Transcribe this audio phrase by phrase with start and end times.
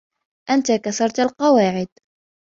[0.49, 1.87] أنتَ كسرتَ القواعد.